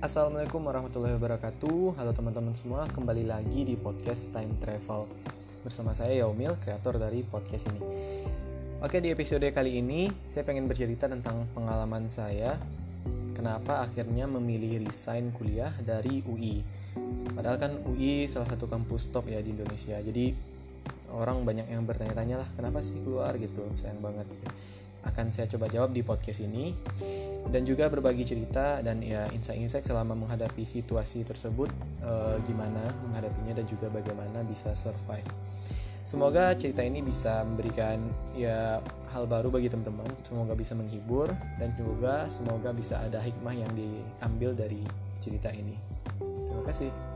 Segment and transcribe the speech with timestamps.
[0.00, 2.00] Assalamualaikum warahmatullahi wabarakatuh.
[2.00, 5.04] Halo teman-teman semua, kembali lagi di podcast Time Travel.
[5.60, 7.84] Bersama saya Yaumil, kreator dari podcast ini.
[8.80, 12.56] Oke, di episode kali ini saya pengen bercerita tentang pengalaman saya.
[13.36, 16.64] Kenapa akhirnya memilih resign kuliah dari UI
[17.36, 20.00] Padahal kan UI salah satu kampus top ya di Indonesia.
[20.00, 20.32] Jadi
[21.12, 23.36] orang banyak yang bertanya-tanya lah Kenapa sih keluar?
[23.36, 24.24] gitu, sayang banget
[25.04, 26.76] akan saya coba jawab di podcast ini
[27.48, 31.72] dan juga berbagi cerita dan ya insight-insight selama menghadapi situasi tersebut
[32.04, 35.26] uh, gimana menghadapinya dan juga bagaimana bisa survive.
[36.04, 38.00] Semoga cerita ini bisa memberikan
[38.34, 38.80] ya
[39.12, 41.28] hal baru bagi teman-teman, semoga bisa menghibur
[41.60, 44.82] dan juga semoga bisa ada hikmah yang diambil dari
[45.20, 45.76] cerita ini.
[46.18, 47.09] Terima kasih.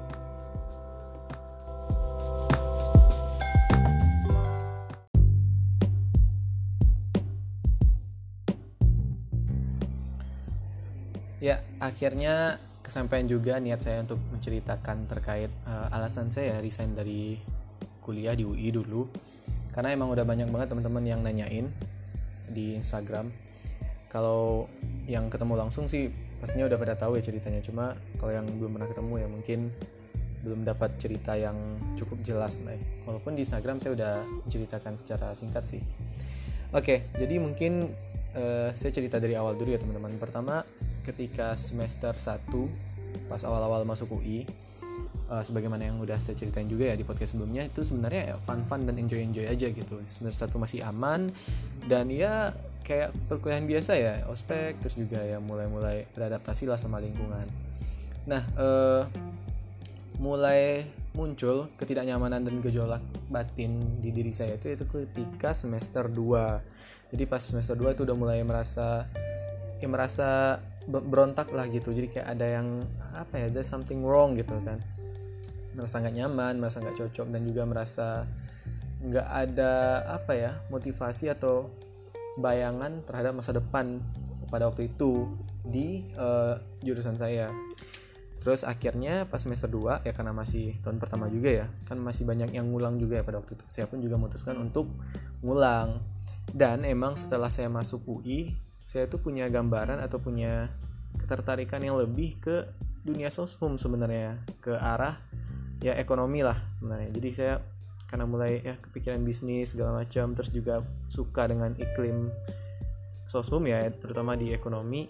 [11.85, 17.41] Akhirnya kesampaian juga niat saya untuk menceritakan terkait uh, alasan saya resign dari
[18.05, 19.09] kuliah di UI dulu.
[19.73, 21.69] Karena emang udah banyak banget teman-teman yang nanyain
[22.49, 23.33] di Instagram.
[24.13, 24.71] Kalau
[25.11, 27.65] yang ketemu langsung sih pastinya udah pada tahu ya ceritanya.
[27.65, 29.61] Cuma kalau yang belum pernah ketemu ya mungkin
[30.45, 31.57] belum dapat cerita yang
[31.97, 32.79] cukup jelas nih.
[33.09, 35.83] Walaupun di Instagram saya udah menceritakan secara singkat sih.
[36.71, 37.89] Oke, jadi mungkin
[38.37, 40.21] uh, saya cerita dari awal dulu ya teman-teman.
[40.21, 40.63] Pertama,
[41.05, 44.49] ketika semester 1 pas awal-awal masuk UI
[45.29, 48.37] uh, eh, sebagaimana yang udah saya ceritain juga ya di podcast sebelumnya itu sebenarnya ya
[48.43, 50.01] fun-fun dan enjoy-enjoy aja gitu.
[50.11, 51.31] Semester satu masih aman
[51.87, 57.47] dan ya kayak perkuliahan biasa ya ospek terus juga ya mulai-mulai beradaptasi lah sama lingkungan.
[58.29, 59.03] Nah uh,
[60.21, 67.25] mulai muncul ketidaknyamanan dan gejolak batin di diri saya itu itu ketika semester 2 jadi
[67.31, 69.07] pas semester 2 itu udah mulai merasa
[69.79, 70.59] ya merasa
[70.89, 71.93] berontak lah gitu.
[71.93, 72.85] Jadi kayak ada yang
[73.17, 74.81] apa ya there's something wrong gitu kan.
[75.75, 78.09] Merasa nggak nyaman merasa nggak cocok dan juga merasa
[79.05, 79.73] nggak ada
[80.17, 81.69] apa ya motivasi atau
[82.41, 84.01] bayangan terhadap masa depan
[84.49, 85.29] pada waktu itu
[85.65, 87.51] di uh, jurusan saya.
[88.45, 92.53] Terus akhirnya pas semester 2 ya karena masih tahun pertama juga ya kan masih banyak
[92.53, 93.65] yang ngulang juga ya pada waktu itu.
[93.73, 94.93] Saya pun juga memutuskan untuk
[95.41, 96.05] ngulang.
[96.53, 98.53] Dan emang setelah saya masuk UI
[98.85, 100.69] saya tuh punya gambaran atau punya
[101.17, 102.69] ketertarikan yang lebih ke
[103.05, 105.21] dunia sosum sebenarnya ke arah
[105.85, 107.11] ya ekonomi lah sebenarnya.
[107.13, 107.55] Jadi saya
[108.09, 112.29] karena mulai ya kepikiran bisnis segala macam terus juga suka dengan iklim
[113.25, 115.09] sosum ya terutama di ekonomi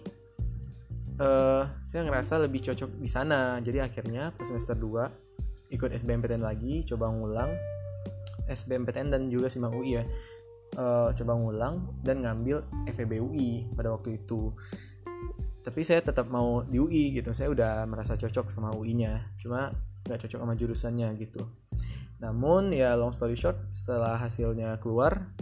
[1.19, 3.59] uh, saya ngerasa lebih cocok di sana.
[3.59, 7.51] Jadi akhirnya pas semester 2 ikut SBMPTN lagi coba ngulang
[8.45, 10.03] SBMPTN dan juga SIMAK UI ya
[10.75, 11.75] uh, coba ngulang
[12.05, 14.53] dan ngambil FEB UI pada waktu itu.
[15.65, 17.33] Tapi saya tetap mau di UI gitu.
[17.33, 19.73] Saya udah merasa cocok sama UI-nya cuma
[20.05, 21.41] nggak cocok sama jurusannya gitu.
[22.21, 25.33] Namun ya long story short setelah hasilnya keluar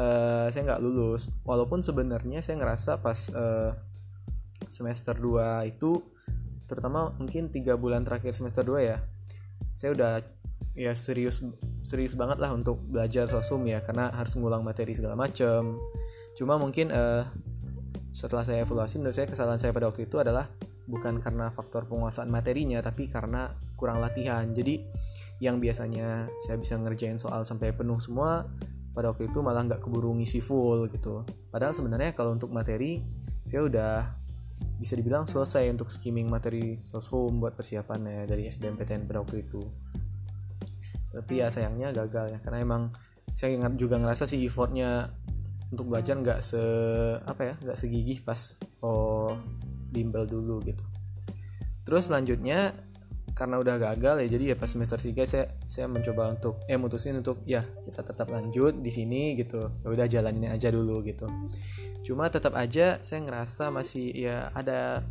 [0.00, 1.30] uh, saya nggak lulus.
[1.46, 3.72] Walaupun sebenarnya saya ngerasa pas uh,
[4.66, 6.02] semester 2 itu
[6.64, 8.96] terutama mungkin tiga bulan terakhir semester 2 ya
[9.76, 10.12] saya udah
[10.74, 11.42] ya serius
[11.86, 15.78] serius banget lah untuk belajar sosum ya karena harus ngulang materi segala macam
[16.34, 17.22] cuma mungkin uh,
[18.14, 20.50] setelah saya evaluasi menurut saya kesalahan saya pada waktu itu adalah
[20.84, 24.46] bukan karena faktor penguasaan materinya tapi karena kurang latihan.
[24.52, 24.84] Jadi
[25.42, 28.48] yang biasanya saya bisa ngerjain soal sampai penuh semua
[28.94, 31.26] pada waktu itu malah nggak keburu ngisi full gitu.
[31.50, 33.02] Padahal sebenarnya kalau untuk materi
[33.42, 33.92] saya udah
[34.78, 39.60] bisa dibilang selesai untuk skimming materi soshum buat persiapannya dari SBMPTN pada waktu itu
[41.14, 42.82] tapi ya sayangnya gagal ya karena emang
[43.34, 45.10] saya juga ngerasa sih effortnya
[45.74, 46.62] untuk belajar nggak se
[47.26, 49.34] apa ya nggak segigih pas oh
[49.90, 50.82] bimbel dulu gitu.
[51.86, 52.74] Terus selanjutnya
[53.34, 57.18] karena udah gagal ya jadi ya pas semester 3 saya saya mencoba untuk eh mutusin
[57.18, 59.70] untuk ya kita tetap lanjut di sini gitu.
[59.82, 61.26] Ya udah jalanin aja dulu gitu.
[62.06, 65.02] Cuma tetap aja saya ngerasa masih ya ada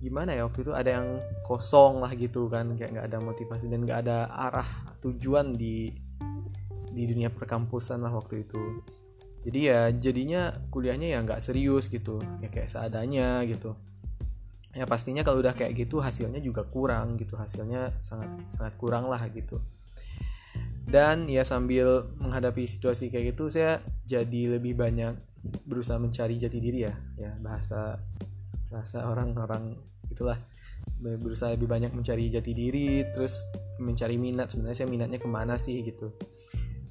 [0.00, 3.84] gimana ya waktu itu ada yang kosong lah gitu kan kayak nggak ada motivasi dan
[3.84, 5.90] nggak ada arah tujuan di
[6.90, 8.82] di dunia perkampusan lah waktu itu.
[9.40, 12.20] Jadi ya jadinya kuliahnya ya nggak serius gitu.
[12.44, 13.72] Ya kayak seadanya gitu.
[14.76, 17.40] Ya pastinya kalau udah kayak gitu hasilnya juga kurang gitu.
[17.40, 19.62] Hasilnya sangat sangat kurang lah gitu.
[20.84, 25.14] Dan ya sambil menghadapi situasi kayak gitu saya jadi lebih banyak
[25.64, 26.94] berusaha mencari jati diri ya.
[27.16, 28.02] Ya bahasa
[28.68, 29.78] bahasa orang-orang
[30.12, 30.36] itulah
[31.00, 33.48] berusaha lebih banyak mencari jati diri terus
[33.80, 34.52] mencari minat.
[34.52, 36.12] Sebenarnya saya minatnya ke mana sih gitu.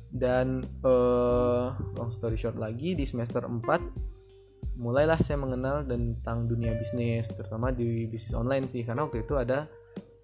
[0.09, 7.29] Dan uh, long story short lagi di semester 4 mulailah saya mengenal tentang dunia bisnis
[7.29, 8.81] terutama di bisnis online sih.
[8.81, 9.69] Karena waktu itu ada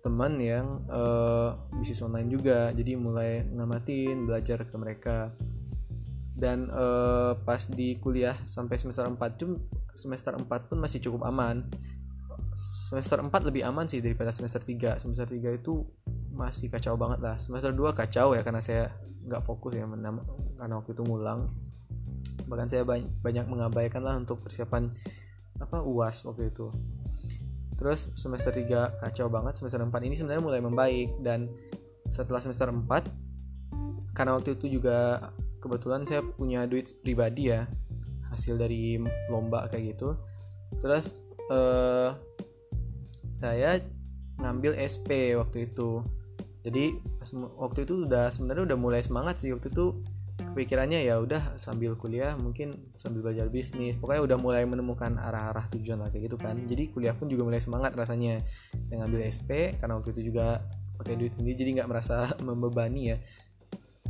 [0.01, 2.73] teman yang uh, bisnis online juga.
[2.73, 5.29] Jadi mulai ngamatin belajar ke mereka.
[6.35, 9.55] Dan uh, pas di kuliah sampai semester 4 cum
[9.95, 11.63] semester 4 pun masih cukup aman
[12.55, 15.83] semester 4 lebih aman sih daripada semester 3 semester 3 itu
[16.35, 17.35] masih kacau banget lah.
[17.39, 18.91] Semester 2 kacau ya karena saya
[19.25, 21.51] nggak fokus ya karena waktu itu ngulang.
[22.45, 24.91] Bahkan saya banyak, banyak mengabaikan lah untuk persiapan
[25.57, 26.69] apa uas waktu itu.
[27.75, 29.59] Terus semester 3 kacau banget.
[29.59, 31.19] Semester 4 ini sebenarnya mulai membaik.
[31.23, 31.51] Dan
[32.07, 37.67] setelah semester 4 karena waktu itu juga kebetulan saya punya duit pribadi ya
[38.31, 38.99] hasil dari
[39.31, 40.15] lomba kayak gitu.
[40.79, 42.15] Terus uh,
[43.35, 43.83] saya
[44.39, 45.99] ngambil SP waktu itu.
[46.63, 46.97] Jadi
[47.59, 49.51] waktu itu udah sebenarnya udah mulai semangat sih.
[49.51, 50.01] Waktu itu
[50.39, 53.99] kepikirannya ya udah sambil kuliah mungkin sambil belajar bisnis.
[53.99, 56.55] Pokoknya udah mulai menemukan arah-arah tujuan lah kayak gitu kan.
[56.63, 58.39] Jadi kuliah pun juga mulai semangat rasanya.
[58.79, 60.63] Saya ngambil SP karena waktu itu juga
[60.95, 63.17] pakai duit sendiri jadi nggak merasa membebani ya.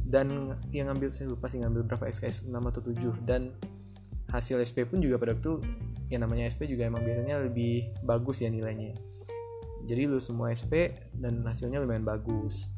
[0.06, 3.50] Dan yang ngambil saya lupa sih ngambil berapa SKS 6 atau 7 dan
[4.30, 5.66] hasil SP pun juga pada waktu
[6.14, 9.15] yang namanya SP juga emang biasanya lebih bagus ya nilainya
[9.86, 12.74] jadi lu semua SP dan hasilnya lumayan bagus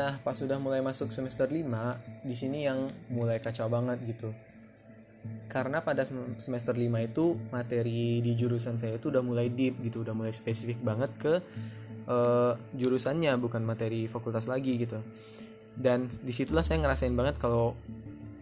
[0.00, 4.32] Nah, pas sudah mulai masuk semester 5, di sini yang mulai kacau banget gitu.
[5.44, 6.08] Karena pada
[6.40, 10.80] semester 5 itu materi di jurusan saya itu udah mulai deep gitu, udah mulai spesifik
[10.80, 11.34] banget ke
[12.08, 15.04] uh, jurusannya bukan materi fakultas lagi gitu.
[15.76, 17.76] Dan di situlah saya ngerasain banget kalau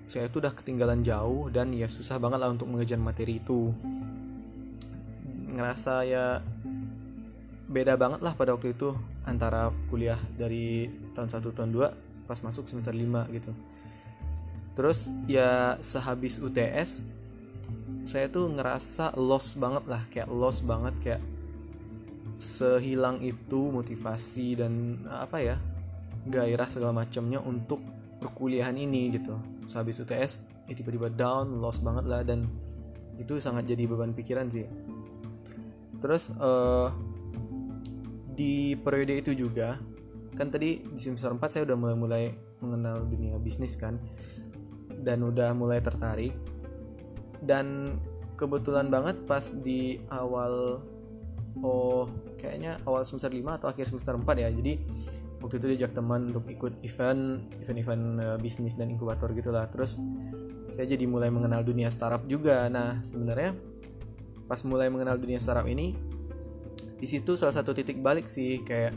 [0.09, 3.73] saya itu udah ketinggalan jauh dan ya susah banget lah untuk mengejar materi itu.
[5.53, 6.41] Ngerasa ya
[7.69, 8.97] beda banget lah pada waktu itu
[9.29, 13.53] antara kuliah dari tahun 1 tahun 2 pas masuk semester 5 gitu
[14.73, 17.05] terus ya sehabis UTS
[18.09, 21.23] saya tuh ngerasa lost banget lah kayak lost banget kayak
[22.41, 25.57] sehilang itu motivasi dan apa ya
[26.27, 27.79] gairah segala macamnya untuk
[28.19, 29.39] perkuliahan ini gitu.
[29.69, 30.33] Sehabis UTS
[30.69, 32.45] ya tiba-tiba down lost banget lah dan
[33.19, 34.67] itu sangat jadi beban pikiran sih.
[35.99, 36.91] Terus uh,
[38.35, 39.79] di periode itu juga
[40.39, 42.31] kan tadi di semester 4 saya udah mulai-mulai
[42.63, 43.99] mengenal dunia bisnis kan
[45.03, 46.35] dan udah mulai tertarik.
[47.39, 47.99] Dan
[48.39, 50.83] kebetulan banget pas di awal
[51.59, 52.07] oh
[52.39, 54.73] kayaknya awal semester 5 atau akhir semester 4 ya jadi
[55.39, 59.71] waktu itu diajak teman untuk ikut event event-event uh, bisnis dan inkubator gitulah.
[59.71, 60.03] Terus
[60.69, 62.67] saya jadi mulai mengenal dunia startup juga.
[62.69, 63.55] Nah sebenarnya
[64.49, 65.95] pas mulai mengenal dunia startup ini
[66.99, 68.91] di situ salah satu titik balik sih kayak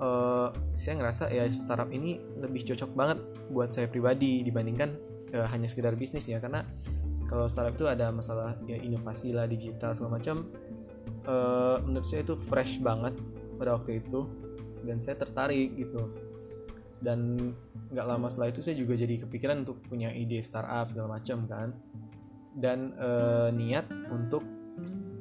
[0.00, 3.18] uh, saya ngerasa ya startup ini lebih cocok banget
[3.52, 4.96] buat saya pribadi dibandingkan
[5.36, 6.40] uh, hanya sekedar bisnis ya.
[6.40, 6.64] Karena
[7.28, 10.48] kalau startup itu ada masalah ya inovasi lah digital segala macam.
[11.28, 13.12] Uh, menurut saya itu fresh banget
[13.60, 14.24] pada waktu itu
[14.84, 16.10] dan saya tertarik gitu.
[17.00, 17.36] Dan
[17.90, 21.68] nggak lama setelah itu saya juga jadi kepikiran untuk punya ide startup segala macam kan.
[22.52, 24.44] Dan uh, niat untuk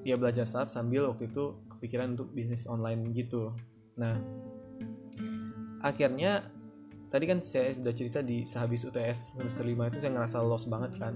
[0.03, 3.55] ya belajar startup sambil waktu itu kepikiran untuk bisnis online gitu.
[3.95, 4.19] Nah
[5.79, 6.43] akhirnya
[7.07, 11.00] tadi kan saya sudah cerita di sehabis UTS semester 5 itu saya ngerasa lost banget
[11.00, 11.15] kan.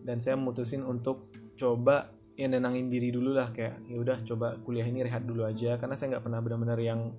[0.00, 1.28] Dan saya memutusin untuk
[1.58, 5.76] coba ya nenangin diri dulu lah kayak ya udah coba kuliah ini rehat dulu aja.
[5.76, 7.12] Karena saya nggak pernah benar-benar yang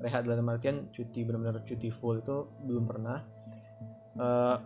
[0.00, 3.20] rehat dalam artian cuti benar-benar cuti full itu belum pernah.
[4.16, 4.56] Uh,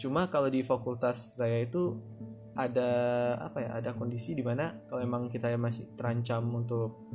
[0.00, 1.96] cuma kalau di fakultas saya itu
[2.58, 2.90] ada
[3.38, 7.06] apa ya ada kondisi di mana kalau emang kita masih terancam untuk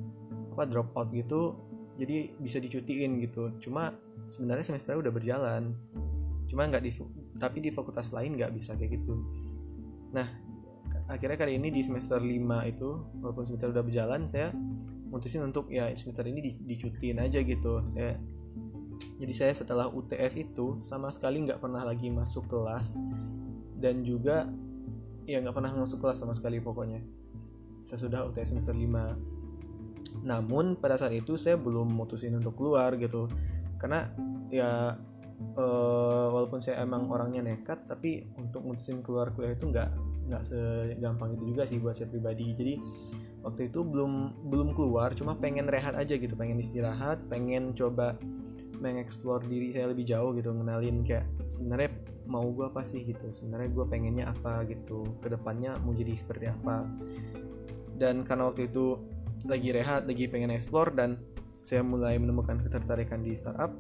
[0.56, 1.60] apa drop out gitu
[2.00, 3.54] jadi bisa dicutiin gitu.
[3.62, 3.94] Cuma
[4.30, 5.78] sebenarnya semester udah berjalan.
[6.50, 6.92] Cuma nggak di
[7.38, 9.14] tapi di fakultas lain nggak bisa kayak gitu.
[10.14, 10.30] Nah
[11.10, 12.90] akhirnya kali ini di semester 5 itu
[13.20, 14.56] walaupun semester udah berjalan saya
[15.14, 17.86] mutusin untuk ya semester ini di, dicutiin aja gitu.
[17.86, 18.18] Saya
[19.22, 22.98] jadi saya setelah UTS itu sama sekali nggak pernah lagi masuk kelas
[23.78, 24.50] dan juga
[25.30, 27.06] ya nggak pernah masuk kelas sama sekali pokoknya.
[27.86, 33.30] Saya sudah UTS semester 5 namun pada saat itu saya belum mutusin untuk keluar gitu.
[33.78, 34.10] Karena
[34.50, 34.98] ya
[35.60, 39.90] uh, walaupun saya emang orangnya nekat tapi untuk mutusin keluar kuliah itu nggak
[40.32, 42.48] nggak segampang itu juga sih buat saya pribadi.
[42.56, 42.74] Jadi
[43.44, 48.16] waktu itu belum belum keluar cuma pengen rehat aja gitu pengen istirahat pengen coba
[48.80, 51.92] mengeksplor diri saya lebih jauh gitu ngenalin kayak sebenarnya
[52.28, 56.52] mau gue apa sih gitu sebenarnya gue pengennya apa gitu ke depannya mau jadi seperti
[56.52, 56.88] apa.
[57.94, 59.00] Dan karena waktu itu
[59.48, 61.20] lagi rehat lagi pengen explore dan
[61.64, 63.72] saya mulai menemukan ketertarikan di startup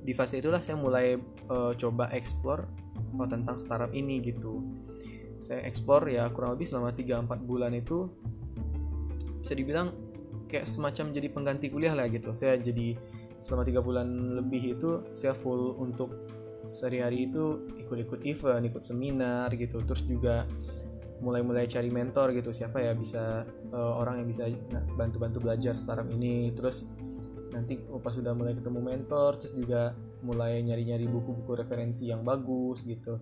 [0.00, 1.14] di fase itulah saya mulai
[1.52, 2.66] uh, coba explore
[3.14, 4.64] oh, tentang startup ini gitu.
[5.40, 8.08] Saya explore ya kurang lebih selama 3-4 bulan itu
[9.40, 9.96] bisa dibilang
[10.46, 12.30] kayak semacam jadi pengganti kuliah lah gitu.
[12.36, 12.94] Saya jadi
[13.40, 16.12] selama tiga bulan lebih itu saya full untuk
[16.70, 20.46] sehari-hari itu ikut-ikut event, ikut seminar gitu, terus juga
[21.20, 22.54] mulai-mulai cari mentor gitu.
[22.54, 23.42] Siapa ya bisa
[23.74, 24.46] uh, orang yang bisa
[24.94, 26.86] bantu-bantu belajar startup ini, terus
[27.50, 32.86] nanti oh, pas sudah mulai ketemu mentor, terus juga mulai nyari-nyari buku-buku referensi yang bagus
[32.86, 33.18] gitu,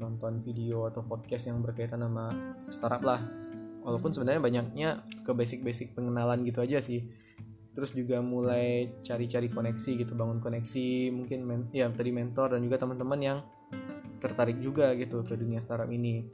[0.00, 2.32] nonton video atau podcast yang berkaitan sama
[2.72, 3.20] startup lah.
[3.82, 4.88] Walaupun sebenarnya banyaknya
[5.24, 7.06] ke basic-basic pengenalan gitu aja sih.
[7.72, 12.82] Terus juga mulai cari-cari koneksi gitu bangun koneksi mungkin men ya tadi mentor dan juga
[12.82, 13.38] teman-teman yang
[14.18, 16.26] tertarik juga gitu ke dunia startup ini.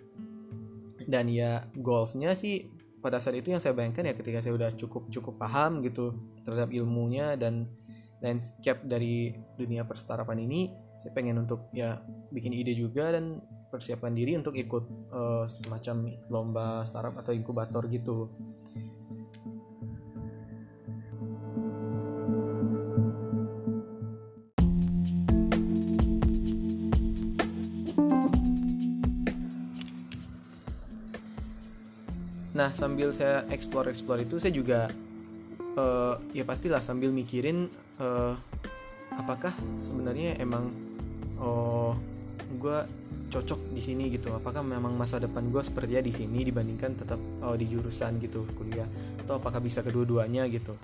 [1.04, 2.64] Dan ya goalsnya sih
[3.04, 6.16] pada saat itu yang saya bayangkan ya ketika saya udah cukup cukup paham gitu
[6.48, 7.68] terhadap ilmunya dan
[8.24, 12.00] landscape dari dunia perstartupan ini saya pengen untuk ya
[12.32, 13.44] bikin ide juga dan
[13.74, 18.30] persiapkan diri untuk ikut uh, semacam lomba startup atau inkubator gitu.
[32.54, 34.86] Nah sambil saya explore explore itu saya juga
[35.74, 37.66] uh, ya pastilah sambil mikirin
[37.98, 38.38] uh,
[39.10, 39.50] apakah
[39.82, 40.70] sebenarnya emang
[41.42, 42.13] oh
[42.56, 42.78] gue
[43.30, 44.30] cocok di sini gitu.
[44.34, 48.86] Apakah memang masa depan gue sepertinya di sini dibandingkan tetap oh, di jurusan gitu kuliah?
[49.20, 50.74] Atau apakah bisa kedua-duanya gitu?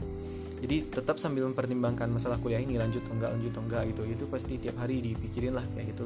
[0.60, 4.24] Jadi tetap sambil mempertimbangkan masalah kuliah ini lanjut atau enggak lanjut atau enggak gitu itu
[4.28, 6.04] pasti tiap hari dipikirin lah kayak gitu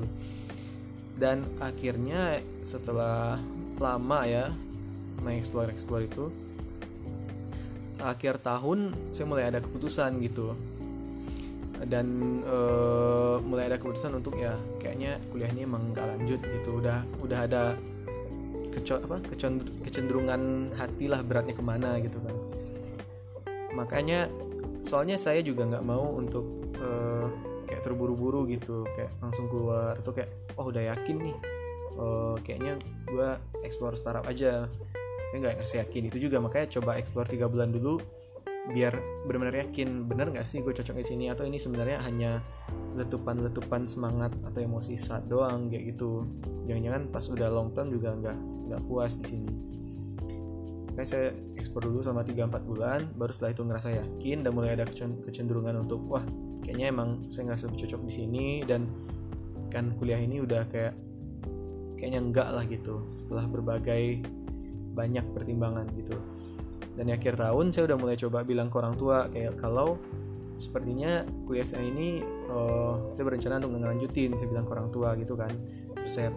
[1.15, 3.39] dan akhirnya setelah
[3.79, 4.51] lama ya
[5.23, 6.31] mengeksplor explore itu
[8.03, 10.59] akhir tahun saya mulai ada keputusan gitu
[11.87, 16.71] dan uh, mulai ada keputusan untuk ya kayaknya kuliah ini emang nggak lanjut gitu.
[16.81, 17.63] Udah udah ada
[18.75, 19.23] keco apa
[19.87, 22.37] kecenderungan hati lah beratnya ke mana gitu kan.
[23.75, 24.29] Makanya
[24.83, 27.27] soalnya saya juga nggak mau untuk uh,
[27.71, 28.85] kayak terburu-buru gitu.
[28.97, 31.37] Kayak langsung keluar atau kayak oh udah yakin nih
[31.99, 32.75] uh, kayaknya
[33.07, 33.29] gue
[33.63, 34.67] explore startup aja.
[35.31, 36.03] Saya nggak yakin.
[36.13, 38.24] Itu juga makanya coba explore tiga bulan dulu
[38.65, 38.97] biar
[39.29, 41.25] benar-benar yakin benar nggak sih gue cocok di sini?
[41.29, 42.41] Atau ini sebenarnya hanya
[42.97, 46.25] letupan-letupan semangat atau emosi saat doang kayak gitu.
[46.65, 48.39] Jangan-jangan pas udah long term juga nggak
[48.73, 49.53] nggak puas di sini.
[50.95, 51.27] Kayak saya
[51.59, 54.87] explore dulu selama 3-4 bulan baru setelah itu ngerasa yakin dan mulai ada
[55.27, 56.23] kecenderungan untuk wah
[56.63, 58.87] kayaknya emang saya ngerasa cocok di sini dan
[59.75, 60.95] kan kuliah ini udah kayak
[61.99, 64.23] kayaknya enggak lah gitu setelah berbagai
[64.95, 66.15] banyak pertimbangan gitu
[66.95, 69.99] dan di akhir tahun saya udah mulai coba bilang ke orang tua kayak kalau
[70.55, 75.35] sepertinya kuliah saya ini uh, saya berencana untuk ngelanjutin saya bilang ke orang tua gitu
[75.35, 75.51] kan.
[75.99, 76.31] Terus saya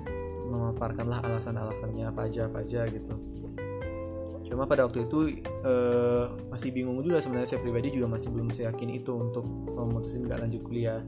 [0.48, 3.14] memaparkanlah alasan-alasannya apa aja apa aja gitu.
[4.48, 8.74] Cuma pada waktu itu uh, masih bingung juga sebenarnya saya pribadi juga masih belum saya
[8.74, 11.04] yakin itu untuk memutusin nggak lanjut kuliah.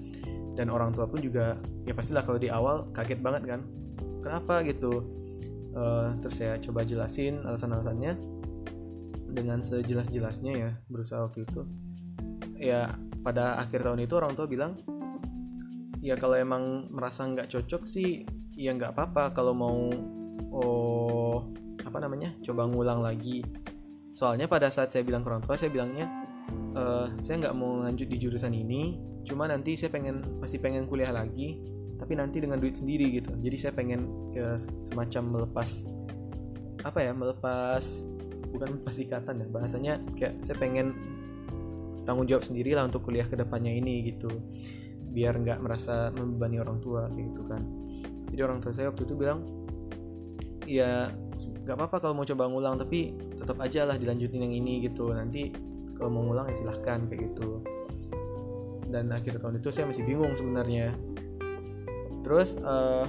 [0.53, 3.60] Dan orang tua pun juga ya pastilah kalau di awal kaget banget kan
[4.22, 4.62] kenapa?
[4.68, 5.18] gitu.
[5.70, 8.38] Uh, terus saya coba jelasin alasan-alasannya
[9.39, 11.63] dengan sejelas-jelasnya ya berusaha waktu itu.
[12.60, 14.75] Ya pada akhir tahun itu orang tua bilang
[16.03, 18.27] ya kalau emang merasa nggak cocok sih
[18.60, 19.31] ya nggak apa-apa.
[19.31, 19.79] Kalau mau
[20.51, 21.48] oh
[21.79, 23.41] apa namanya coba ngulang lagi.
[24.12, 26.12] Soalnya pada saat saya bilang ke orang tua saya bilangnya
[26.75, 26.84] e,
[27.15, 29.00] saya nggak mau lanjut di jurusan ini.
[29.24, 31.60] Cuma nanti saya pengen masih pengen kuliah lagi
[32.00, 33.36] tapi nanti dengan duit sendiri gitu.
[33.36, 35.88] Jadi saya pengen ya, semacam melepas
[36.79, 38.08] apa ya melepas
[38.50, 40.98] bukan melepas ikatan ya bahasanya kayak saya pengen
[42.03, 44.29] tanggung jawab sendiri lah untuk kuliah ke depannya ini gitu.
[45.10, 47.62] Biar nggak merasa membebani orang tua gitu kan.
[48.29, 49.46] Jadi orang tua saya waktu itu bilang
[50.70, 55.13] ya nggak apa-apa kalau mau coba ngulang tapi tetap aja lah dilanjutin yang ini gitu.
[55.13, 55.53] Nanti
[55.98, 57.62] kalau mau ngulang ya silahkan kayak gitu.
[58.89, 60.98] Dan akhir tahun itu saya masih bingung sebenarnya.
[62.25, 63.06] Terus uh,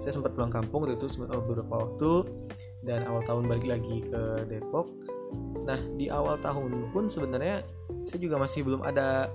[0.00, 2.10] saya sempat pulang kampung itu uh, beberapa waktu
[2.80, 4.88] dan awal tahun balik lagi ke Depok.
[5.68, 7.62] Nah di awal tahun pun sebenarnya
[8.08, 9.28] saya juga masih belum ada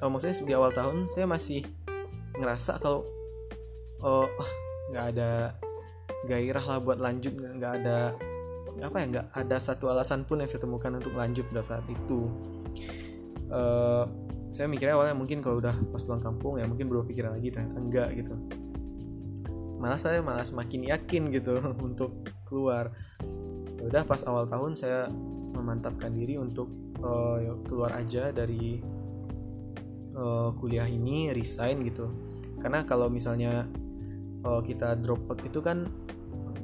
[0.00, 1.62] uh, maksudnya di awal tahun saya masih
[2.36, 3.04] ngerasa kalau
[4.04, 4.28] oh
[4.92, 5.56] nggak ada
[6.26, 8.12] gairah lah buat lanjut nggak ada
[8.76, 12.28] apa ya nggak ada satu alasan pun yang saya temukan untuk lanjut pada saat itu.
[13.46, 14.04] Uh,
[14.50, 18.08] saya mikirnya awalnya mungkin kalau udah pas pulang kampung ya mungkin berpikiran lagi ternyata enggak
[18.16, 18.34] gitu
[19.76, 22.92] malah saya malah semakin yakin gitu untuk keluar.
[23.76, 25.08] Ya udah pas awal tahun saya
[25.56, 26.68] memantapkan diri untuk
[27.00, 28.80] uh, keluar aja dari
[30.16, 32.08] uh, kuliah ini resign gitu.
[32.60, 33.68] Karena kalau misalnya
[34.42, 35.84] uh, kita drop out itu kan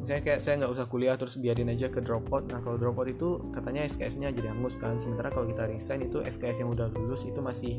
[0.03, 2.99] misalnya kayak saya nggak usah kuliah terus biarin aja ke drop out nah kalau drop
[2.99, 4.97] out itu katanya SKS-nya jadi hangus kan.
[4.97, 7.79] Sementara kalau kita resign itu SKS yang udah lulus itu masih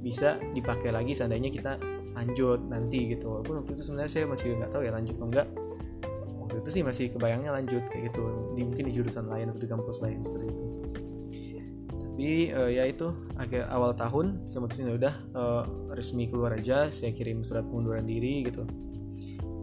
[0.00, 1.12] bisa dipakai lagi.
[1.12, 1.76] Seandainya kita
[2.14, 3.26] lanjut nanti gitu.
[3.38, 5.48] Walaupun waktu itu sebenarnya saya masih nggak tahu ya lanjut atau enggak.
[6.40, 8.22] Waktu itu sih masih kebayangnya lanjut kayak gitu
[8.58, 10.64] di mungkin di jurusan lain atau di kampus lain seperti itu.
[11.94, 13.06] Tapi uh, ya itu
[13.40, 15.64] akhir awal tahun saya mutusin ya udah uh,
[15.96, 18.66] resmi keluar aja saya kirim surat pengunduran diri gitu.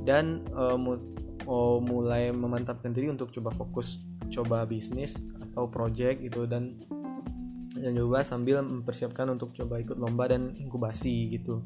[0.07, 0.79] Dan uh,
[1.45, 6.75] oh, mulai memantapkan diri untuk coba fokus coba bisnis atau project gitu dan
[7.77, 11.61] dan juga sambil mempersiapkan untuk coba ikut lomba dan inkubasi gitu.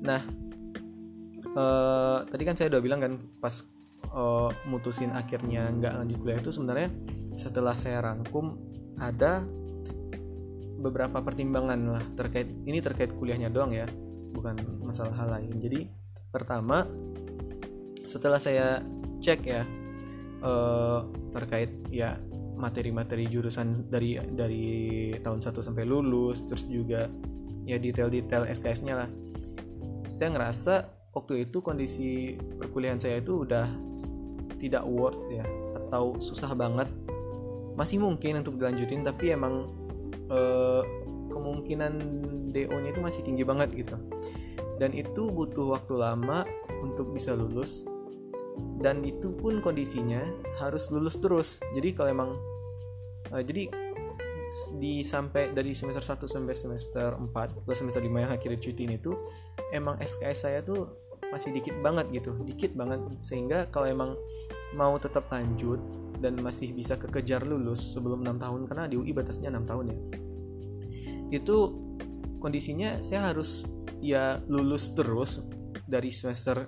[0.00, 0.20] Nah,
[1.56, 3.64] uh, tadi kan saya udah bilang kan pas
[4.12, 6.88] uh, mutusin akhirnya nggak lanjut kuliah itu sebenarnya
[7.36, 8.58] setelah saya rangkum
[9.00, 9.44] ada
[10.80, 13.84] beberapa pertimbangan lah terkait ini terkait kuliahnya doang ya,
[14.32, 15.52] bukan masalah hal lain.
[15.60, 15.88] Jadi
[16.32, 16.88] pertama
[18.08, 18.80] setelah saya
[19.20, 19.62] cek ya
[20.42, 21.04] uh,
[21.36, 22.16] terkait ya
[22.60, 24.68] materi-materi jurusan dari dari
[25.20, 27.08] tahun 1 sampai lulus terus juga
[27.64, 29.08] ya detail-detail SKS-nya lah
[30.04, 30.74] saya ngerasa
[31.10, 33.66] waktu itu kondisi perkuliahan saya itu udah
[34.60, 35.44] tidak worth ya
[35.88, 36.88] atau susah banget.
[37.74, 39.66] Masih mungkin untuk dilanjutin tapi emang
[40.28, 40.82] uh,
[41.32, 41.92] kemungkinan
[42.52, 43.96] DO-nya itu masih tinggi banget gitu.
[44.76, 46.44] Dan itu butuh waktu lama
[46.80, 47.84] untuk bisa lulus
[48.80, 50.24] dan itu pun kondisinya
[50.60, 51.48] harus lulus terus.
[51.76, 52.30] Jadi kalau emang
[53.32, 53.68] uh, jadi
[54.78, 58.96] di sampai dari semester 1 sampai semester 4 plus semester 5 yang akhirnya cuti ini
[58.98, 59.14] tuh
[59.70, 60.90] emang SKS saya tuh
[61.30, 62.98] masih dikit banget gitu dikit banget.
[63.22, 64.10] Sehingga kalau emang
[64.74, 65.78] mau tetap lanjut
[66.18, 69.98] dan masih bisa kekejar lulus sebelum 6 tahun karena di UI batasnya 6 tahun ya
[71.30, 71.56] itu
[72.42, 73.64] kondisinya saya harus
[74.02, 75.46] ya lulus terus
[75.86, 76.66] dari semester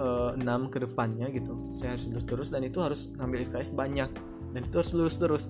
[0.00, 1.72] uh, eh, 6 ke depannya gitu.
[1.76, 4.10] Saya harus lulus terus dan itu harus ngambil SKS banyak
[4.56, 5.44] dan itu harus lulus terus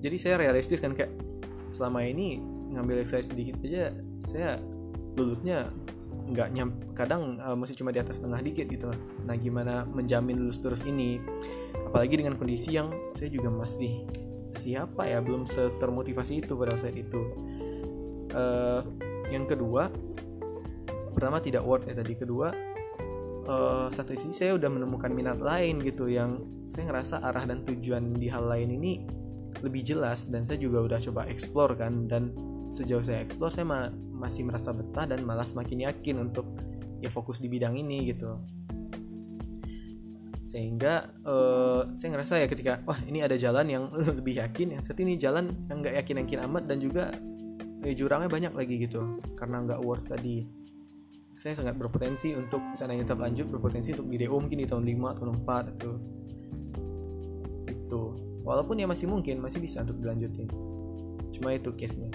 [0.00, 1.12] jadi saya realistis kan kayak
[1.70, 2.40] selama ini
[2.72, 4.58] ngambil SKS sedikit aja saya
[5.14, 5.70] lulusnya
[6.30, 8.90] nggak nyam kadang uh, masih cuma di atas tengah dikit gitu
[9.26, 11.18] nah gimana menjamin lulus terus ini?
[11.90, 14.06] Apalagi dengan kondisi yang saya juga masih
[14.54, 17.22] siapa ya belum setermotivasi itu pada saat itu.
[18.30, 18.82] Uh,
[19.30, 19.90] yang kedua
[21.10, 22.14] pertama tidak worth ya tadi.
[22.14, 22.54] Kedua
[23.50, 28.14] uh, satu sisi saya udah menemukan minat lain gitu yang saya ngerasa arah dan tujuan
[28.14, 28.92] di hal lain ini
[29.60, 32.32] lebih jelas dan saya juga udah coba explore kan dan
[32.70, 36.46] sejauh saya explore saya ma masih merasa betah dan malah semakin yakin untuk
[37.00, 38.36] ya fokus di bidang ini gitu.
[40.44, 43.84] Sehingga uh, saya ngerasa ya ketika wah ini ada jalan yang
[44.20, 47.14] lebih yakin ya saat ini jalan yang nggak yakin yakin amat dan juga
[47.84, 50.44] ya, jurangnya banyak lagi gitu karena nggak worth tadi.
[51.40, 55.16] Saya sangat berpotensi untuk seandainya tetap lanjut berpotensi untuk di DO mungkin di tahun 5
[55.16, 55.92] tahun 4 atau
[57.64, 58.02] itu
[58.42, 60.48] walaupun ya masih mungkin masih bisa untuk dilanjutin.
[61.36, 62.10] Cuma itu case nya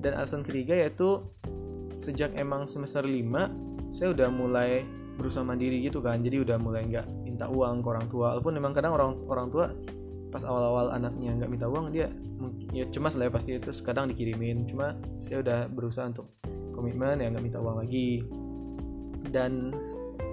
[0.00, 1.20] dan alasan ketiga yaitu
[2.00, 4.82] sejak emang semester 5 saya udah mulai
[5.20, 6.24] berusaha mandiri gitu kan.
[6.24, 8.26] Jadi udah mulai nggak minta uang ke orang tua.
[8.34, 9.66] Walaupun memang kadang orang orang tua
[10.30, 12.06] pas awal-awal anaknya nggak minta uang dia
[12.70, 14.64] ya cuma lah ya pasti itu kadang dikirimin.
[14.64, 16.32] Cuma saya udah berusaha untuk
[16.72, 18.24] komitmen ya nggak minta uang lagi.
[19.28, 19.76] Dan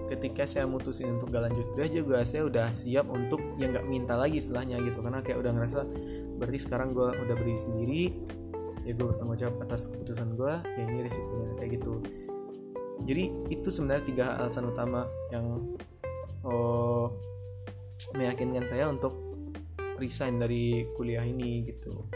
[0.08, 4.16] ketika saya mutusin untuk gak lanjut kuliah juga saya udah siap untuk yang nggak minta
[4.16, 5.00] lagi setelahnya gitu.
[5.04, 5.80] Karena kayak udah ngerasa
[6.40, 8.04] berarti sekarang gue udah berdiri sendiri
[8.88, 11.94] ya gue bertanggung jawab atas keputusan gue ya ini risikonya kayak gitu.
[13.04, 15.76] Jadi itu sebenarnya tiga alasan utama yang
[16.48, 17.14] oh,
[18.16, 19.14] meyakinkan saya untuk
[20.00, 22.08] resign dari kuliah ini gitu.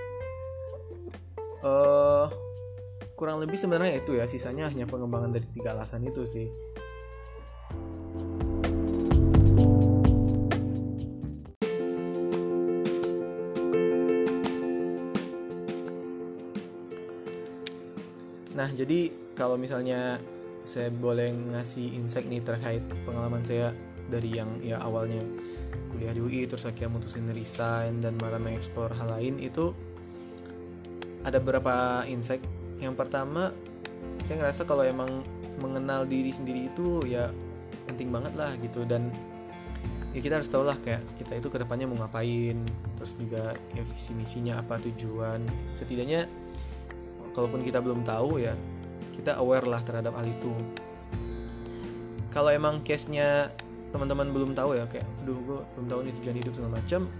[1.61, 2.25] Uh,
[3.13, 6.49] kurang lebih sebenarnya itu ya sisanya hanya pengembangan dari tiga alasan itu sih
[18.51, 20.19] Nah, jadi kalau misalnya
[20.61, 23.73] saya boleh ngasih insight nih terkait pengalaman saya
[24.11, 25.23] dari yang ya awalnya
[25.89, 29.73] kuliah di UI terus akhirnya mutusin resign dan malah mengeksplor hal lain itu
[31.25, 32.43] ada beberapa insight.
[32.81, 33.53] Yang pertama
[34.21, 35.21] saya ngerasa kalau emang
[35.61, 37.29] mengenal diri sendiri itu ya
[37.85, 38.83] penting banget lah gitu.
[38.85, 39.09] Dan
[40.11, 42.57] ya kita harus tahu lah kayak kita itu ke depannya mau ngapain
[42.99, 45.45] terus juga ya visi misinya apa tujuan.
[45.71, 46.25] Setidaknya
[47.31, 48.55] kalaupun kita belum tahu ya
[49.15, 50.53] kita aware lah terhadap hal itu.
[52.31, 53.51] Kalau emang case nya
[53.91, 57.11] teman-teman belum tahu ya kayak aduh gue belum tahu nih tujuan hidup segala macam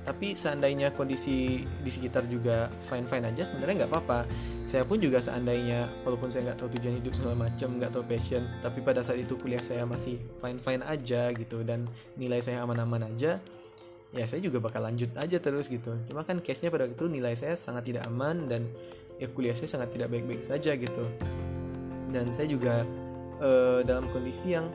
[0.00, 4.20] tapi seandainya kondisi di sekitar juga fine fine aja sebenarnya nggak apa-apa.
[4.64, 8.42] Saya pun juga seandainya walaupun saya nggak tahu tujuan hidup segala macam nggak tahu passion
[8.64, 11.84] tapi pada saat itu kuliah saya masih fine fine aja gitu dan
[12.16, 13.42] nilai saya aman-aman aja
[14.10, 15.92] ya saya juga bakal lanjut aja terus gitu.
[16.08, 18.72] Cuma kan case nya pada itu nilai saya sangat tidak aman dan
[19.20, 21.04] ya kuliah saya sangat tidak baik-baik saja gitu.
[22.10, 22.82] Dan saya juga
[23.38, 24.66] uh, dalam kondisi yang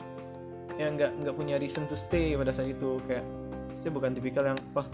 [0.78, 3.02] yang nggak nggak punya reason to stay pada saat itu.
[3.04, 3.26] Kayak
[3.74, 4.86] saya bukan tipikal yang wah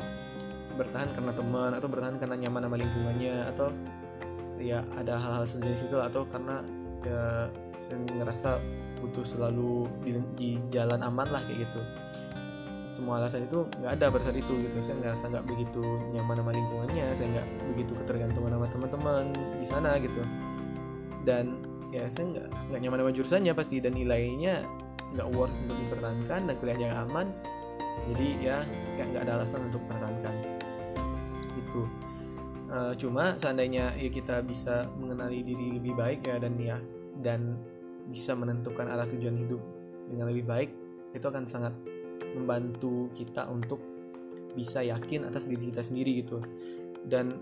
[0.75, 3.69] bertahan karena teman atau bertahan karena nyaman sama lingkungannya atau
[4.57, 6.65] ya ada hal-hal sejenis itu atau karena
[7.05, 8.51] ya saya ngerasa
[9.03, 11.81] butuh selalu di, di jalan aman lah kayak gitu
[12.93, 14.77] semua alasan itu nggak ada pada saat itu gitu.
[14.85, 19.25] Saya ngerasa nggak begitu nyaman sama lingkungannya saya nggak begitu ketergantungan sama teman-teman
[19.59, 20.23] di sana gitu.
[21.25, 21.45] Dan
[21.89, 24.55] ya saya nggak nggak nyaman sama jurusannya pasti dan nilainya
[25.13, 27.33] nggak worth untuk dipertahankan dan kuliahnya aman.
[28.13, 28.63] Jadi ya
[28.95, 30.35] kayak nggak ada alasan untuk mempertahankan
[31.73, 31.85] itu
[32.73, 36.77] uh, cuma seandainya ya kita bisa mengenali diri lebih baik ya dan ya
[37.21, 37.41] dan
[38.09, 39.61] bisa menentukan arah tujuan hidup
[40.09, 40.71] dengan lebih baik
[41.13, 41.75] itu akan sangat
[42.35, 43.81] membantu kita untuk
[44.53, 46.39] bisa yakin atas diri kita sendiri gitu.
[47.03, 47.33] Dan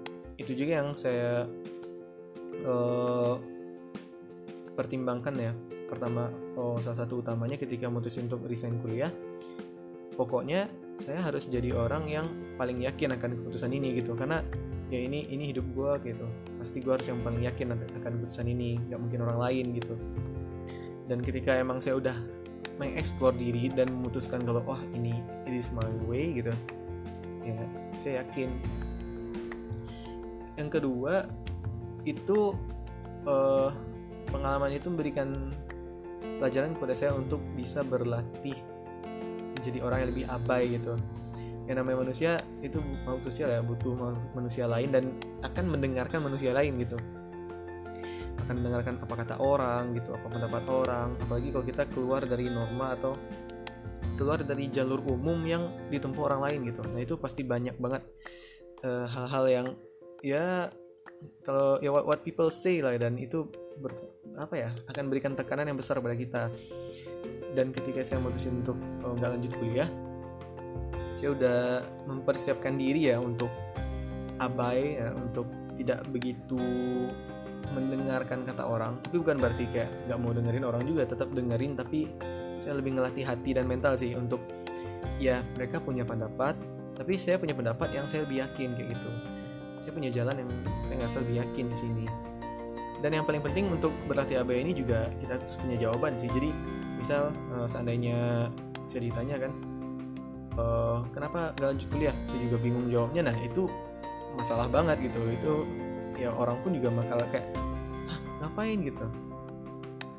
[0.40, 1.44] itu juga yang saya
[2.64, 3.34] uh,
[4.74, 5.52] pertimbangkan ya.
[5.90, 9.10] Pertama oh, salah satu utamanya ketika mutusin untuk resign kuliah
[10.20, 10.68] pokoknya
[11.00, 12.26] saya harus jadi orang yang
[12.60, 14.12] paling yakin akan keputusan ini gitu.
[14.12, 14.44] Karena
[14.92, 16.28] ya ini ini hidup gue gitu.
[16.60, 18.76] Pasti gue harus yang paling yakin akan keputusan ini.
[18.84, 19.94] Nggak mungkin orang lain gitu.
[21.08, 22.16] Dan ketika emang saya udah
[22.80, 26.52] mengeksplor diri dan memutuskan kalau wah ini ini is my way gitu.
[27.44, 27.56] Ya
[28.00, 28.48] saya yakin.
[30.56, 31.28] Yang kedua
[32.08, 32.56] itu
[33.28, 33.68] uh,
[34.32, 35.52] pengalaman itu memberikan
[36.40, 38.56] pelajaran kepada saya untuk bisa berlatih
[39.56, 40.96] menjadi orang yang lebih abai gitu.
[41.68, 42.30] Yang namanya manusia
[42.64, 43.92] itu makhluk sosial ya butuh
[44.32, 45.04] manusia lain dan
[45.44, 46.96] akan mendengarkan manusia lain gitu
[48.50, 51.14] akan mendengarkan apa kata orang gitu apa pendapat orang.
[51.22, 53.14] Apalagi kalau kita keluar dari norma atau
[54.18, 56.82] keluar dari jalur umum yang ditempuh orang lain gitu.
[56.90, 58.02] Nah itu pasti banyak banget
[58.82, 59.66] eh, hal-hal uh, yang
[60.26, 60.66] ya
[61.46, 63.46] kalau ya what, what people say lah dan itu
[63.78, 63.94] ber,
[64.34, 66.50] apa ya akan berikan tekanan yang besar pada kita.
[67.54, 69.90] Dan ketika saya memutuskan untuk oh, nggak oh, lanjut kuliah
[71.14, 71.60] saya udah
[72.06, 73.50] mempersiapkan diri ya untuk
[74.38, 76.62] abai ya, untuk tidak begitu
[77.70, 82.10] mendengarkan kata orang tapi bukan berarti kayak nggak mau dengerin orang juga tetap dengerin tapi
[82.54, 84.42] saya lebih ngelatih hati dan mental sih untuk
[85.22, 86.58] ya mereka punya pendapat
[87.00, 89.10] tapi saya punya pendapat yang saya lebih yakin kayak gitu.
[89.80, 90.50] Saya punya jalan yang
[90.84, 92.04] saya nggak lebih yakin di sini.
[93.00, 96.28] Dan yang paling penting untuk berlatih ABA ini juga kita harus punya jawaban sih.
[96.28, 96.52] Jadi
[97.00, 98.52] misal uh, seandainya
[98.84, 99.52] saya ditanya kan
[100.60, 102.12] uh, kenapa gak lanjut kuliah?
[102.28, 103.32] Saya juga bingung jawabnya.
[103.32, 103.64] Nah itu
[104.36, 105.20] masalah banget gitu.
[105.32, 105.52] Itu
[106.20, 107.48] ya orang pun juga bakal kayak
[108.44, 108.78] ngapain?
[108.84, 109.06] gitu.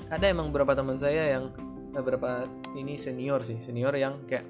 [0.09, 1.53] Ada emang beberapa teman saya yang
[1.93, 4.43] eh, beberapa ini senior sih senior yang kayak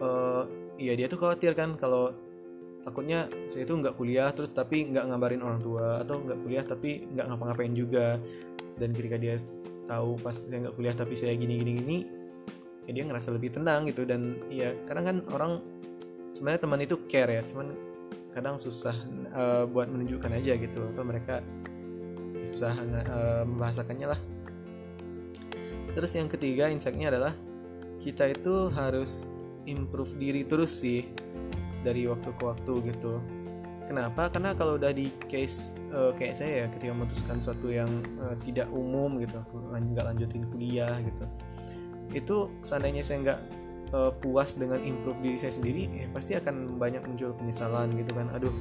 [0.00, 0.48] uh,
[0.80, 2.10] iya dia tuh khawatir kan kalau
[2.82, 7.04] takutnya saya itu nggak kuliah terus tapi nggak ngabarin orang tua atau nggak kuliah tapi
[7.04, 8.16] nggak ngapa-ngapain juga.
[8.72, 9.36] Dan ketika dia
[9.86, 11.98] tahu pas saya nggak kuliah tapi saya gini gini gini
[12.88, 14.02] ya dia ngerasa lebih tenang gitu.
[14.08, 15.52] Dan ya kadang kan orang
[16.32, 17.91] sebenarnya teman itu care ya cuman
[18.32, 18.96] kadang susah
[19.36, 21.44] uh, buat menunjukkan aja gitu atau mereka
[22.42, 24.20] susah uh, membahasakannya lah.
[25.92, 27.36] Terus yang ketiga insightnya adalah
[28.00, 29.30] kita itu harus
[29.68, 31.06] improve diri terus sih
[31.84, 33.20] dari waktu ke waktu gitu.
[33.86, 34.32] Kenapa?
[34.32, 38.66] Karena kalau udah di case uh, kayak saya ya ketika memutuskan sesuatu yang uh, tidak
[38.72, 39.38] umum gitu
[39.70, 41.26] nggak lanjutin kuliah gitu
[42.12, 43.40] itu seandainya saya nggak
[43.92, 48.32] uh, puas dengan improve diri saya sendiri ya pasti akan banyak muncul penyesalan gitu kan.
[48.34, 48.52] Aduh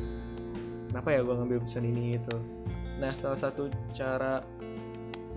[0.91, 2.35] kenapa ya gue ngambil pesan ini itu
[2.99, 4.45] nah salah satu cara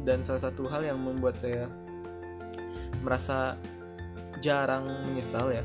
[0.05, 1.71] dan salah satu hal yang membuat saya
[3.01, 3.57] merasa
[4.45, 5.65] jarang menyesal ya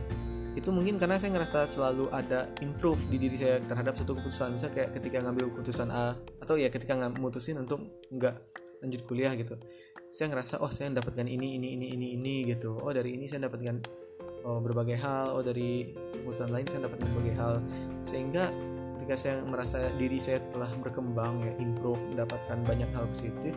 [0.55, 4.57] itu mungkin karena saya ngerasa selalu ada improve di diri saya terhadap satu keputusan.
[4.57, 7.79] Misalnya kayak ketika ngambil keputusan A atau ya ketika mutusin untuk
[8.11, 8.35] nggak
[8.81, 9.55] lanjut kuliah gitu
[10.09, 12.81] saya ngerasa oh saya mendapatkan ini ini ini ini ini gitu.
[12.81, 14.08] Oh dari ini saya mendapatkan
[14.43, 15.35] oh, berbagai hal.
[15.35, 17.53] Oh dari keputusan lain saya mendapatkan berbagai hal.
[18.05, 18.51] Sehingga
[18.99, 23.55] ketika saya merasa diri saya telah berkembang ya improve mendapatkan banyak hal positif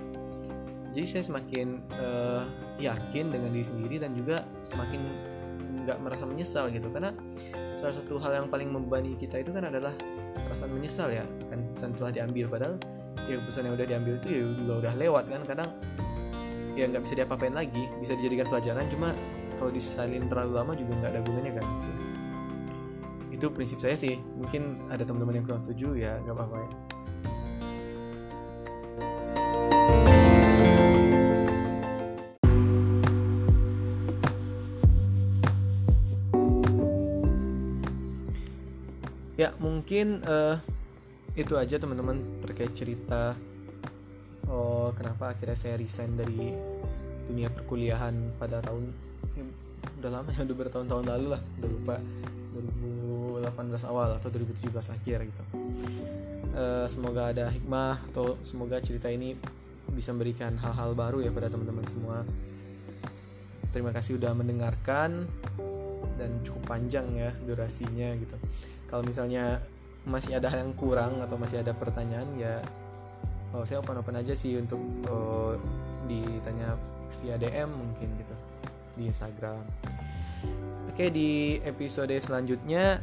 [0.92, 2.44] jadi saya semakin uh,
[2.76, 5.00] yakin dengan diri sendiri dan juga semakin
[5.82, 6.92] nggak merasa menyesal gitu.
[6.92, 7.16] Karena
[7.72, 9.96] salah satu hal yang paling membebani kita itu kan adalah
[10.36, 11.24] perasaan menyesal ya.
[11.48, 12.74] Kan keputusan telah diambil padahal
[13.24, 15.40] ya keputusan yang udah diambil itu ya juga udah lewat kan.
[15.48, 15.68] Kadang
[16.76, 18.84] ya nggak bisa diapa-apain lagi bisa dijadikan pelajaran.
[18.92, 19.16] Cuma
[19.62, 21.66] kalau disalin terlalu lama juga nggak ada gunanya kan?
[23.30, 24.18] Itu prinsip saya sih.
[24.18, 26.70] Mungkin ada teman-teman yang kurang setuju ya nggak apa-apa ya.
[39.38, 40.58] Ya mungkin uh,
[41.38, 43.38] itu aja teman-teman terkait cerita
[44.50, 46.50] oh kenapa akhirnya saya resign dari
[47.30, 49.44] dunia perkuliahan pada tahun ya,
[50.02, 51.42] udah lama ya udah bertahun-tahun lalu lah.
[51.60, 51.96] Udah lupa
[53.44, 55.42] 2018 awal atau 2017 akhir gitu.
[56.52, 59.32] Uh, semoga ada hikmah atau semoga cerita ini
[59.92, 62.24] bisa memberikan hal-hal baru ya pada teman-teman semua.
[63.72, 65.24] Terima kasih udah mendengarkan
[66.20, 68.36] dan cukup panjang ya durasinya gitu.
[68.92, 69.64] Kalau misalnya
[70.02, 72.58] masih ada yang kurang atau masih ada pertanyaan ya
[73.54, 75.54] oh, saya open open aja sih untuk oh,
[76.10, 76.74] ditanya
[77.22, 78.31] via DM mungkin gitu
[79.02, 79.62] di Instagram.
[80.94, 83.02] Oke di episode selanjutnya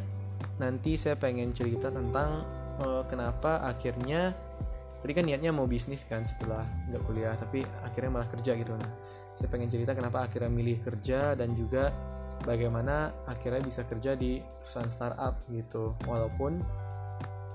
[0.63, 2.47] nanti saya pengen cerita tentang
[2.79, 4.31] oh, kenapa akhirnya
[5.03, 8.71] tadi kan niatnya mau bisnis kan setelah nggak kuliah tapi akhirnya malah kerja gitu.
[8.79, 8.91] Nah
[9.35, 11.91] saya pengen cerita kenapa akhirnya milih kerja dan juga
[12.47, 15.97] bagaimana akhirnya bisa kerja di perusahaan startup gitu.
[16.07, 16.63] Walaupun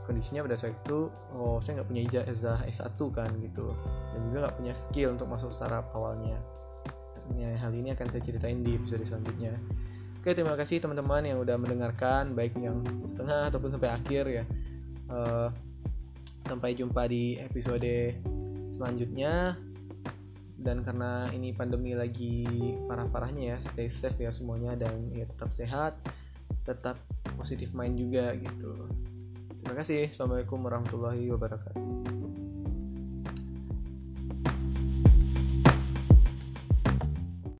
[0.04, 3.72] kondisinya pada saat itu oh saya nggak punya ijazah S1 kan gitu
[4.12, 6.36] dan juga nggak punya skill untuk masuk startup awalnya
[7.36, 9.56] ya, hal ini akan saya ceritain di episode selanjutnya.
[10.24, 14.44] Oke terima kasih teman-teman yang udah mendengarkan baik yang setengah ataupun sampai akhir ya.
[15.04, 15.52] Uh,
[16.48, 18.16] sampai jumpa di episode
[18.72, 19.60] selanjutnya.
[20.56, 22.48] Dan karena ini pandemi lagi
[22.88, 26.00] parah-parahnya ya stay safe ya semuanya dan ya tetap sehat
[26.64, 26.96] tetap
[27.36, 28.88] positif mind juga gitu.
[29.60, 30.08] Terima kasih.
[30.08, 32.13] Assalamualaikum warahmatullahi wabarakatuh